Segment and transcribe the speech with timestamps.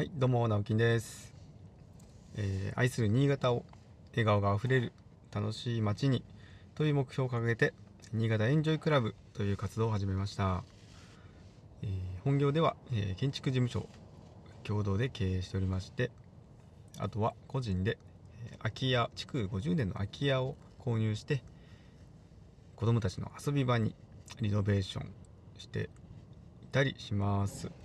[0.00, 1.34] はい、どうも、直樹です、
[2.34, 3.66] えー愛する新潟を
[4.12, 4.94] 笑顔があふれる
[5.30, 6.24] 楽しい街に
[6.74, 7.74] という目標を掲げて、
[8.14, 10.64] 新潟エンジョイクラブという活動を始めました。
[11.82, 11.90] えー
[12.24, 13.90] 本業では、えー建築事務所
[14.64, 16.10] 共同で経営しておりまして、
[16.98, 17.98] あとは個人で、
[18.50, 21.42] え空き家、築50年の空き家を購入して、
[22.74, 23.94] 子供たちの遊び場に
[24.40, 25.12] リノベーション
[25.58, 25.90] して
[26.62, 27.79] いたりします。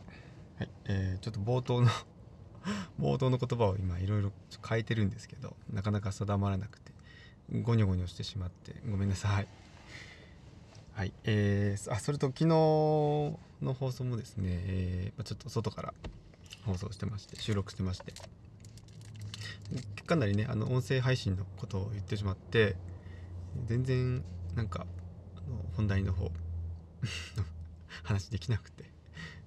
[0.58, 1.90] はい、えーちょっと冒頭の
[3.00, 4.32] 冒頭の言葉を今いろいろ
[4.68, 6.92] 変えてるんですけどなかなか定まらなくて
[7.62, 9.48] ゴニョゴニョしてしまってごめんなさい。
[10.94, 11.14] はい。
[11.26, 13.38] えー、あそれと昨日の
[13.78, 15.94] 放送もですね、えーちょっと外から
[16.66, 18.14] 放送してまして収録してまして
[20.06, 22.76] かなりねあの音声配信のことを言ってしまって
[23.66, 24.24] 全然
[24.56, 24.86] なんか
[25.36, 26.32] あの本題の方
[28.04, 28.86] 話できなくて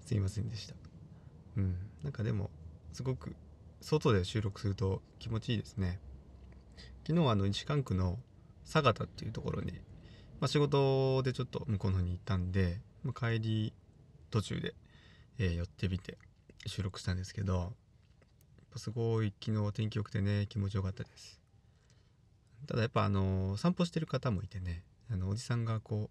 [0.04, 0.87] すいませんでした。
[1.58, 1.76] うん。
[2.02, 2.50] なんかでも
[2.92, 3.36] すごく
[3.80, 6.00] 外で収録すると気持ちいいですね。
[7.06, 8.18] 昨日はあの石川区の
[8.64, 9.72] 佐賀田っていうところに、
[10.40, 13.72] まあ、仕事でちょっと向こうの方に行ったんで、まあ、帰り
[14.30, 14.74] 途中で、
[15.38, 16.18] えー寄ってみて
[16.66, 17.72] 収録したんですけど
[18.76, 21.40] すごい昨日天気良くてね気持ちよかったです。
[22.66, 26.10] ただやっぱあの散歩してる方もいてねあのおじさんがこ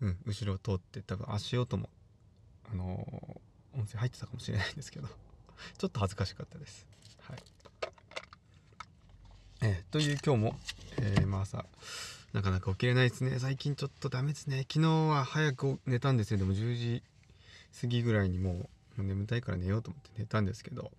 [0.00, 1.88] う、うん、後ろを通って多分足音も
[2.70, 3.40] あの
[3.76, 5.08] 音声入ってたかもしれないんですけど。
[5.78, 6.86] ちょっと恥ずかしかったです。
[7.20, 7.42] はい。
[9.62, 10.60] えーという今日も、
[10.98, 11.64] えーまあ朝
[12.32, 13.38] なかなか起きれないですね。
[13.38, 14.66] 最近ちょっとダメですね。
[14.70, 17.02] 昨日は早く寝たんですよでも10時
[17.80, 20.92] 過ぎぐらいにもう眠たいから寝ようと思って寝たんですけど。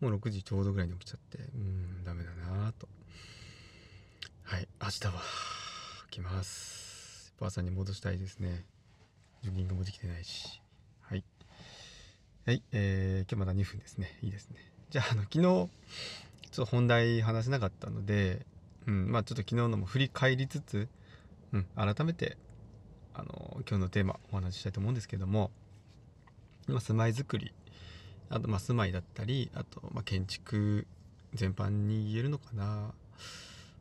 [0.00, 2.88] もう6時ちょうどぐらいに起きちゃってうんダメだなと。
[4.42, 4.68] はい。
[4.80, 5.22] 明日は
[6.10, 7.28] 起きます。
[7.30, 8.64] やっぱ朝に戻したいですね。
[9.42, 10.60] ジョギングもできてないし。
[12.46, 14.20] はい、えー今日まだ2分ですね。
[14.22, 14.58] いいですね。
[14.90, 15.68] じゃああの昨日ちょっ
[16.54, 18.46] と本題話せなかったので
[18.86, 20.88] うんまあちょっと昨日のも振り返りつつ
[21.52, 22.36] うん改めて
[23.14, 25.50] あの今日のテーマお話ししたいと思うんですけども、
[26.68, 27.52] まあ、住まいづくり
[28.30, 30.86] あとまあ住まいだったりあとまあ建築
[31.34, 32.94] 全般に言えるのかな。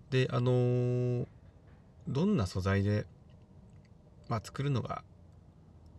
[0.10, 1.28] であの
[2.08, 3.06] どんな素材で、
[4.28, 5.04] まあ、作るのが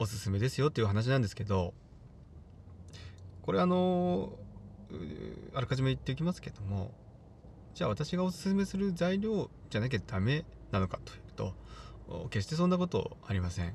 [0.00, 1.72] おすすめですよっていう話なんですけど
[3.46, 4.32] これあの
[5.54, 6.92] あらかじめ言っておきますけども
[7.74, 11.54] じゃあ私がおすすめする材料じゃなきゃダメなのかというと
[12.30, 13.74] 決してそんなことありません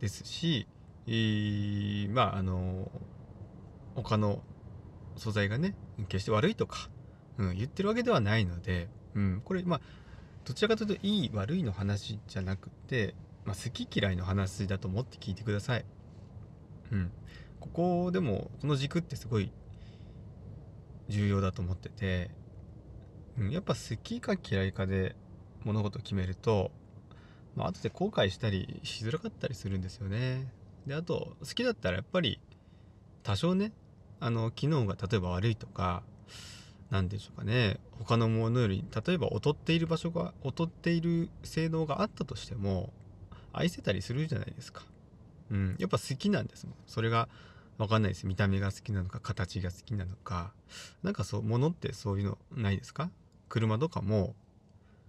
[0.00, 0.66] ですし、
[1.06, 2.90] えーまああの
[3.94, 4.42] 他の
[5.16, 5.74] 素材がね
[6.08, 6.88] 決して悪いとか、
[7.38, 9.80] うん、言ってるわけではないので、うん、これまあ
[10.44, 13.14] どちらかというといい悪いの話じゃなくて、
[13.44, 15.84] まあ、好き嫌いの話だと思って聞いてください。
[16.92, 17.12] うん、
[17.60, 19.52] ここでもこの軸ってすごい
[21.08, 22.30] 重要だと思ってて、
[23.38, 25.14] うん、やっぱ好きか嫌いかで
[25.64, 26.70] 物事を決めると、
[27.54, 30.52] まあ後で後悔したりしづらかったりするんですよね。
[30.86, 32.40] であと好きだったらやっぱり
[33.22, 33.72] 多少ね
[34.18, 36.02] あの機能が例えば悪いとか
[36.90, 42.92] 何でしょうかね他のものより例えば劣っている場所が劣っている性能があったとしても
[43.52, 44.82] 愛せたりするじゃないですか。
[45.50, 46.74] うん、やっぱ好きなんですもん。
[46.86, 47.28] それが
[47.78, 48.26] 分かんないです。
[48.26, 50.52] 見た目が好きなのか形が好きなのか。
[51.02, 53.10] なんかそう物ってそういうのないですか？
[53.48, 54.34] 車とかも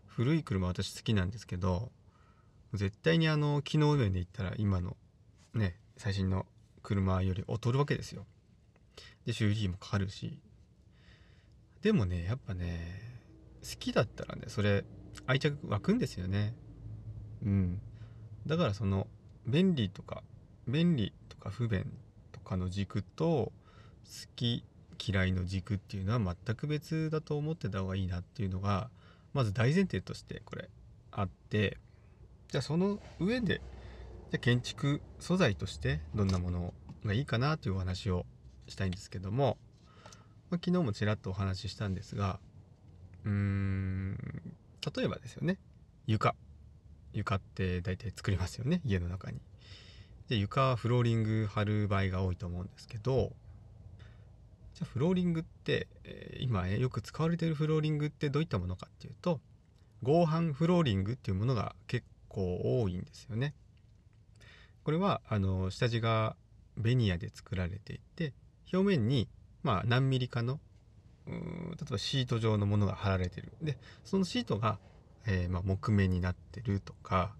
[0.07, 1.91] 古い車私好きなんですけど
[2.73, 4.97] 絶対にあの機能面で言ったら今の
[5.53, 6.45] ね最新の
[6.81, 8.25] 車より劣るわけですよ。
[9.25, 10.39] で修理費もかかるし。
[11.81, 13.01] でもねやっぱね
[13.61, 14.85] 好きだったらねそれ
[15.27, 16.55] 愛着湧くんですよね。
[17.43, 17.81] うん。
[18.47, 19.07] だからその
[19.45, 20.23] 便利とか
[20.67, 21.91] 便利とか不便
[22.31, 23.51] とかの軸と好
[24.35, 24.63] き
[25.03, 28.89] 嫌いの軸っていうのは全く別だと思ってた方がいいなっていうのが
[29.33, 30.69] まず大前提としてこれ
[31.11, 31.77] あって
[32.49, 33.61] じゃあその上で
[34.31, 36.73] じゃ建築素材としてどんなもの
[37.05, 38.25] がいいかなというお話を
[38.67, 39.57] したいんですけども、
[40.49, 42.39] まあ昨日もちらっとお話ししたんですが
[43.25, 44.15] うーん
[44.95, 45.57] 例えばですよね
[46.07, 46.35] 床
[47.13, 49.39] 床って大体作りますよね家の中に。
[50.31, 53.33] で床はフローリング貼る場合が多いと思うんですけど
[54.73, 59.41] じゃあフローリングって、えー今よく使われているフローリングってどういったものかっていうと
[60.01, 63.53] 合板フローリングっていうものが結構多いんですよね。
[64.85, 66.37] これはあの下地が
[66.77, 68.33] ベニヤで作られていて
[68.71, 69.27] 表面に
[69.63, 70.61] まあ何ミリかの
[71.27, 74.79] 例えばシート状のものが貼られてるでそのシートが、
[75.27, 77.35] えーまあ、木目になってるとか、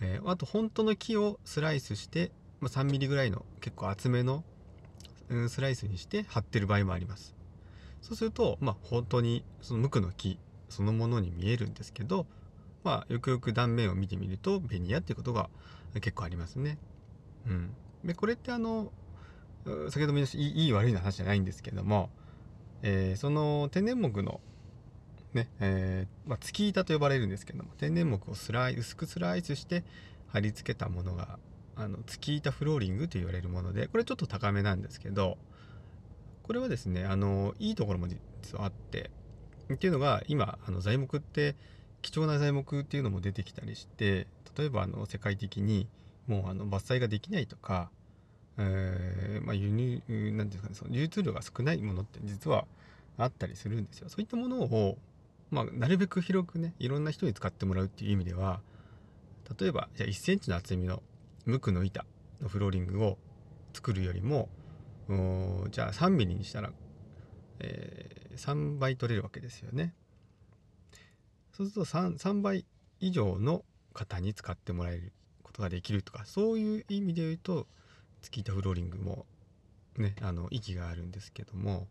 [0.00, 2.30] えーあと本当の木をスライスして、
[2.60, 4.44] まあ、3ミリぐらいの結構厚めの
[5.28, 7.34] うんスライスにして貼ってる場合もあります。
[8.00, 12.26] そうするとまあ本当にその無垢の木そのものに見えるんですけど
[12.84, 15.50] まあよくよく断面を見てみるとベニヤっていうことが
[15.94, 16.78] 結構ありますね。
[17.46, 17.74] うん。
[18.04, 18.92] でこれってあの
[19.90, 22.10] 先ほども言いましたいいい悪いの話じゃないんですけども、
[22.82, 24.40] えーその天然木の
[25.34, 29.84] ねえーまあ、月板と呼ばれるんですけども天然木をスライ薄くスライスして
[30.28, 31.38] 貼り付けたものが
[31.76, 35.36] あの月板フローリングと言われるものでこれちょっと高めなんですけど
[36.42, 39.10] これはですねあのいいところも実はあって
[39.72, 41.54] っていうのが今あの材木って
[42.00, 44.26] 貴重な材木っていうのも出てきたりして
[44.56, 45.88] 例えばあの世界的に
[46.26, 47.90] もうあの伐採ができないとか、
[48.56, 50.00] えーまあ、輸入
[50.32, 52.64] なんていうんですかねその流通量が少ないものって実は
[53.18, 54.08] あったりするんですよ。
[54.08, 54.96] そういったものを
[55.50, 58.60] まあ、なるべく広くねいろんな人に使ってもらうっていう意味では
[59.58, 61.02] 例えばじゃあ1センチの厚みの
[61.46, 62.04] 無垢の板
[62.42, 63.16] のフローリングを
[63.72, 64.48] 作るよりも
[65.70, 66.70] じゃあ3ミリにしたら、
[67.60, 69.94] えー、3倍取れるわけですよね。
[71.52, 72.66] そうすると 3, 3倍
[73.00, 73.64] 以上の
[73.94, 75.12] 方に使ってもらえる
[75.42, 77.66] ことができるとかそういう意味で言うと
[78.22, 79.26] 月板フローリングも
[79.96, 81.88] ねあの意義があるんですけども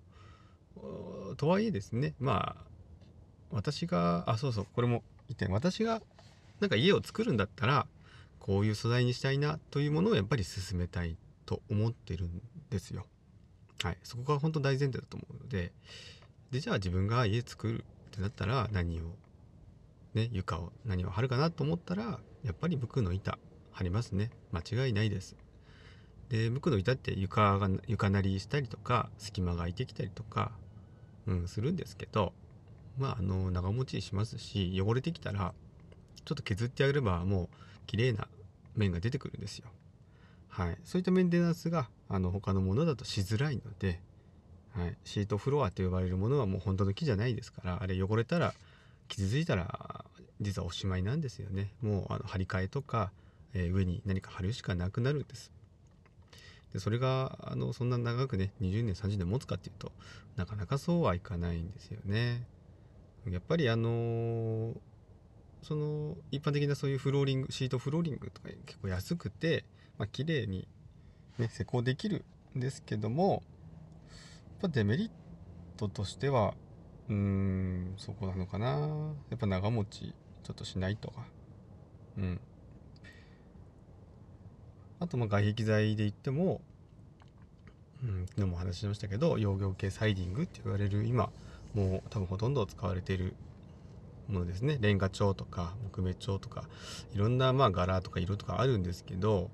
[1.36, 2.77] とはいえですねまあ
[3.52, 6.02] 私があそうそうこれも言って私が
[6.60, 7.88] なんか家を作るんだったら
[8.40, 13.06] こういう素材にしたいなというものをやっぱり進めたいと思ってるんですよ。
[13.84, 15.72] はい、そこが本当大前提だと思うので
[16.52, 19.04] でじゃあ自分が家作るってなったら何を
[20.14, 23.38] ね床を何を張るかなと思ったらやっぱり無垢の板
[23.72, 25.36] 張りますね間違いないです。
[26.30, 30.52] で無垢の板って床が床なりしたりとか隙間が空いてきたりとか、
[31.26, 32.34] うん、するんですけど
[32.98, 35.54] まああの長持ちしますし汚れてきたら
[36.26, 37.48] ちょっと削ってあげればもう
[37.86, 38.28] 綺麗な
[38.76, 39.70] 面が出てくるんですよ。
[40.50, 44.00] はい、そういったメンテナンスがあの他のものだとしづらいので、
[44.76, 48.54] はい、シートフロアと呼ばれるものはもう本当の木じゃないですからあれ汚れたら
[49.08, 50.04] 傷ついたら
[50.42, 51.72] 実はおしまいなんですよね。
[51.82, 53.12] もうあの張り替えとか、
[53.54, 55.52] えー、上に何か貼るしかなくなるんです。
[56.74, 59.92] でそれがあのそんな長くね20年30年持つかっていうと
[60.36, 62.46] なかなかそうはいかないんですよね。
[63.32, 64.74] やっぱりあのー、
[65.62, 69.66] その一般的なそういうフローリングシートフローリングとか結構安くて、
[69.98, 70.68] まあ綺麗に、
[71.38, 72.24] ね、施工できる
[72.56, 73.42] んですけどもやっ
[74.62, 75.12] ぱデメリッ
[75.78, 76.54] トとしては
[77.10, 78.68] うーんそこなのかな。
[79.30, 80.14] やっぱ長持ち
[80.44, 81.26] ちょっとしないとか。
[82.18, 82.40] うん。
[85.00, 86.62] あとまあ外壁材で言っても、
[88.04, 91.30] うん、昨日も話しましたけど養業系サイディングって言われる今
[91.78, 93.36] もう多分ほとんど使われている
[94.28, 94.80] ものですね。
[94.82, 96.64] レンガ調とか木目調とか
[97.14, 99.52] いろんなまあ柄とか色とかあるんですけど、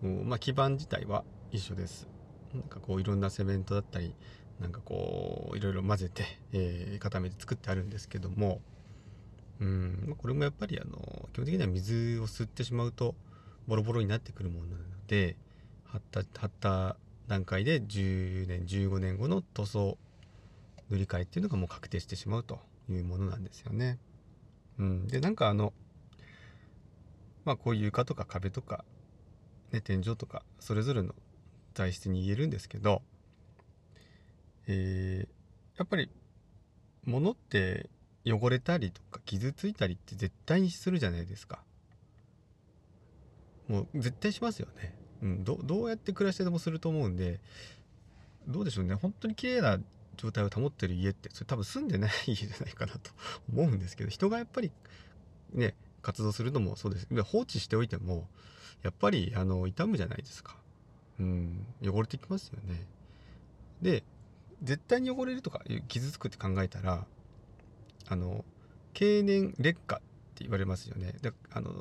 [0.00, 2.06] まあ、基盤自体は一緒です。
[2.54, 4.14] なんかこういろんなセメントだったり
[4.60, 6.22] なんかこういろいろ混ぜて、
[6.52, 8.60] えー、固めて作ってあるんですけども
[9.60, 13.16] うんこれもやっぱりあの基本的には水を吸ってしまうと
[13.66, 15.36] ボロボロになってくるものなので
[15.84, 19.98] 貼った貼った段階で10年15年後の塗装
[20.94, 23.98] 塗り替えっていうのがもう確定してしまうというものなんですよね。
[24.78, 25.72] うん、でなんかあの
[27.44, 28.84] まあこういう床とか壁とか、
[29.72, 31.14] ね、天井とかそれぞれの
[31.74, 33.02] 材質に言えるんですけど、
[34.66, 36.10] えー、やっぱり
[37.04, 37.90] 物って
[38.24, 41.62] 汚れたりとか傷ついたりって絶対にするじゃないですか。
[43.68, 44.94] もう絶対しますよね。
[45.22, 47.40] うん、どどうやって暮らしてでもすると思うんで
[48.46, 49.78] どうでしょうね本当に綺麗な
[50.16, 53.10] 状態を保ってる家ってそれ多分住んでない家じゃないかなと
[53.52, 54.72] 思うんですけど人がやっぱり
[55.52, 57.22] ね活動するのもそうです。
[57.22, 58.28] 放置しておいても
[58.82, 60.56] やっぱりあの傷むじゃないですか。
[61.18, 62.86] うん汚れてきますよね。
[63.80, 64.04] で
[64.62, 67.06] 絶対に汚れるとか傷つくって考えたら
[68.06, 68.44] あの
[68.92, 69.98] 経年劣化っ
[70.34, 71.14] て言われますよね。
[71.22, 71.72] であの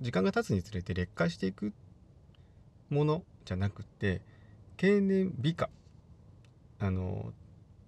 [0.00, 1.72] 時間が経つにつれて劣化していく
[2.88, 4.22] ものじゃなくて
[4.76, 5.70] 経年美化。
[6.78, 7.32] あの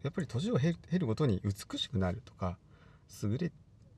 [0.03, 2.59] やっぱり年を経るごとに美しくなるとか
[3.23, 3.53] 優れ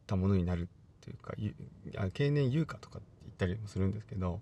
[0.07, 0.67] たものになるっ
[1.01, 1.35] ていうか
[2.13, 4.41] 経年優化とかって言ったりもするんですけど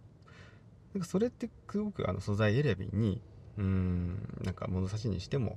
[0.94, 3.20] なんかそれってすごくあの素材選びに
[3.58, 5.56] うんなんか物差しにしても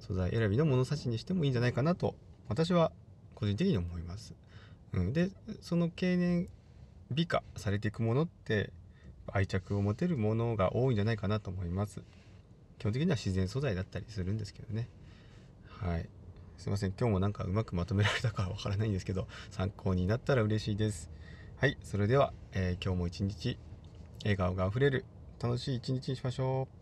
[0.00, 2.14] 素材選びの物差しにしてもいいんじゃないかなと
[2.48, 2.92] 私は
[3.34, 4.34] 個人的に思います。
[4.92, 5.30] うん、で
[5.60, 6.48] その経年
[7.10, 8.72] 美化されていくものって
[9.26, 12.02] 愛着を持てるものが多いんじゃないかなと思います。
[12.78, 14.88] 基本的には自然素材だったりするんですけどね。
[15.80, 16.08] はい。
[16.56, 16.92] すいません。
[16.98, 21.08] 今日もなんかうまくまとめられたかわからないんですけど参考になったら嬉しいです。
[21.56, 21.78] はい。
[21.82, 23.58] それでは、えー、今日も一日
[24.22, 25.04] 笑顔があふれる
[25.40, 26.77] 楽しい一日にしましょう。